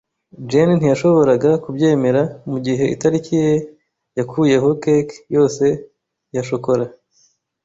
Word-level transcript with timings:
Jane 0.49 0.73
ntiyashoboraga 0.75 1.51
kubyemera 1.63 2.21
mugihe 2.51 2.85
itariki 2.95 3.33
ye 3.43 3.53
yakuyeho 4.17 4.69
cake 4.83 5.15
yose 5.35 5.65
ya 6.35 6.41
shokora. 6.47 6.85